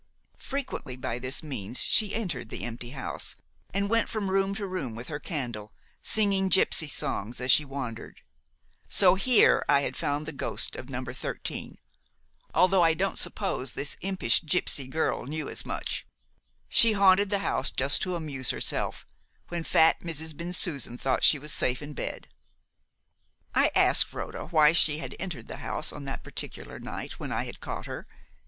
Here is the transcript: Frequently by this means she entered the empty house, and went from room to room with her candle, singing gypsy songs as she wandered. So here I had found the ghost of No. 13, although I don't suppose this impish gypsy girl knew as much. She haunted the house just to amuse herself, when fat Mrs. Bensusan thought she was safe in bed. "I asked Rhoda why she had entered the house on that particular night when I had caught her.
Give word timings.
Frequently 0.39 0.95
by 0.95 1.19
this 1.19 1.43
means 1.43 1.79
she 1.79 2.15
entered 2.15 2.49
the 2.49 2.63
empty 2.63 2.89
house, 2.89 3.35
and 3.71 3.87
went 3.87 4.09
from 4.09 4.31
room 4.31 4.55
to 4.55 4.65
room 4.65 4.95
with 4.95 5.09
her 5.09 5.19
candle, 5.19 5.73
singing 6.01 6.49
gypsy 6.49 6.89
songs 6.89 7.39
as 7.39 7.51
she 7.51 7.63
wandered. 7.63 8.21
So 8.89 9.13
here 9.13 9.63
I 9.69 9.81
had 9.81 9.95
found 9.95 10.25
the 10.25 10.31
ghost 10.31 10.75
of 10.75 10.89
No. 10.89 11.03
13, 11.05 11.77
although 12.51 12.81
I 12.83 12.95
don't 12.95 13.19
suppose 13.19 13.73
this 13.73 13.95
impish 14.01 14.41
gypsy 14.41 14.89
girl 14.89 15.27
knew 15.27 15.47
as 15.47 15.67
much. 15.67 16.07
She 16.67 16.93
haunted 16.93 17.29
the 17.29 17.37
house 17.45 17.69
just 17.69 18.01
to 18.01 18.15
amuse 18.15 18.49
herself, 18.49 19.05
when 19.49 19.63
fat 19.63 19.99
Mrs. 19.99 20.35
Bensusan 20.35 20.97
thought 20.97 21.23
she 21.23 21.37
was 21.37 21.53
safe 21.53 21.79
in 21.79 21.93
bed. 21.93 22.27
"I 23.53 23.69
asked 23.75 24.11
Rhoda 24.13 24.45
why 24.47 24.71
she 24.73 24.97
had 24.97 25.15
entered 25.19 25.47
the 25.47 25.57
house 25.57 25.93
on 25.93 26.05
that 26.05 26.23
particular 26.23 26.79
night 26.79 27.19
when 27.19 27.31
I 27.31 27.43
had 27.45 27.59
caught 27.59 27.85
her. 27.85 28.07